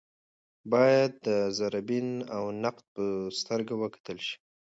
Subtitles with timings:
[0.71, 1.27] باید د
[1.57, 3.05] ذره بین او نقد په
[3.39, 4.35] سترګه وکتل شي